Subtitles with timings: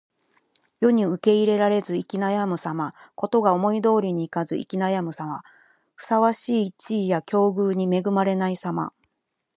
[0.79, 2.95] 世に受け入れられず行き悩むさま。
[3.15, 5.11] 事が思い通りにいかず行き悩み、
[5.93, 8.93] ふさわしい地位や境遇に恵まれないさま。